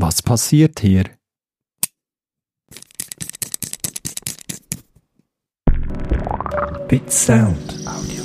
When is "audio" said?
7.84-8.17